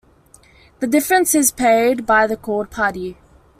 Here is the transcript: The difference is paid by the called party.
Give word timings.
The 0.79 0.87
difference 0.87 1.35
is 1.35 1.51
paid 1.51 2.07
by 2.07 2.25
the 2.25 2.35
called 2.35 2.71
party. 2.71 3.17